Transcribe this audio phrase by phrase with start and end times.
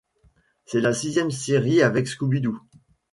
[0.65, 2.59] C'est la sixième série avec Scooby-Doo.